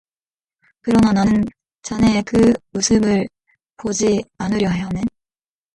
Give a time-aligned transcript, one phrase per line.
[0.81, 1.43] 그러나 나는
[1.83, 3.27] 자네의 그 웃음을
[3.77, 5.03] 보지 않으려 하네.